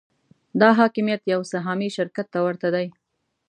دا 0.59 0.69
حاکمیت 0.79 1.21
یو 1.33 1.41
سهامي 1.51 1.89
شرکت 1.97 2.27
ته 2.33 2.39
ورته 2.45 2.67
دی. 2.75 2.87